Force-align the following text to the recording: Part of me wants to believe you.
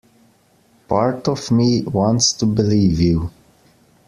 Part 0.87 1.27
of 1.27 1.51
me 1.51 1.83
wants 1.83 2.33
to 2.33 2.47
believe 2.47 2.99
you. 2.99 3.29